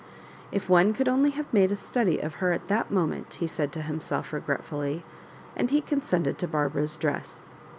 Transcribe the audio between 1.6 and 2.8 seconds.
a study of her at